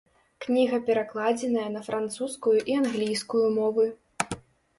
Кніга 0.43 0.77
перакладзеная 0.87 1.65
на 1.75 1.81
французскую 1.89 2.55
і 2.73 2.79
англійскую 2.81 3.45
мовы. 3.61 3.85